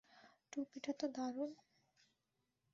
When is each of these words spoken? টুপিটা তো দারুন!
টুপিটা 0.53 0.91
তো 0.93 1.05
দারুন! 1.07 1.51